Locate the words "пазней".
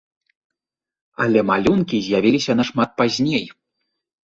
3.05-3.49